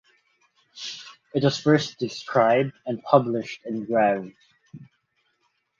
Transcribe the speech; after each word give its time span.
It 1.35 1.43
was 1.43 1.59
first 1.59 1.99
described 1.99 2.73
and 2.87 3.03
published 3.03 3.61
in 3.67 3.85
Rev. 3.85 4.33